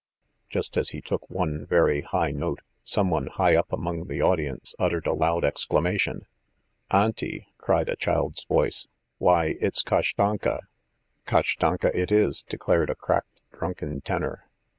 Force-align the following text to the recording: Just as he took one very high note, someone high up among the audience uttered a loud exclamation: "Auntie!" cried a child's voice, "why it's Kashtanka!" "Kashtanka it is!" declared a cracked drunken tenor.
Just 0.49 0.77
as 0.77 0.89
he 0.89 0.99
took 0.99 1.29
one 1.29 1.63
very 1.63 2.01
high 2.01 2.31
note, 2.31 2.61
someone 2.83 3.27
high 3.27 3.55
up 3.55 3.71
among 3.71 4.05
the 4.05 4.19
audience 4.19 4.73
uttered 4.79 5.05
a 5.05 5.13
loud 5.13 5.43
exclamation: 5.45 6.25
"Auntie!" 6.89 7.49
cried 7.59 7.87
a 7.87 7.95
child's 7.95 8.43
voice, 8.45 8.87
"why 9.19 9.57
it's 9.61 9.83
Kashtanka!" 9.83 10.61
"Kashtanka 11.27 11.95
it 11.95 12.11
is!" 12.11 12.41
declared 12.41 12.89
a 12.89 12.95
cracked 12.95 13.41
drunken 13.51 14.01
tenor. 14.01 14.47